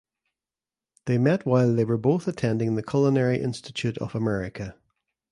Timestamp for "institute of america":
3.39-4.75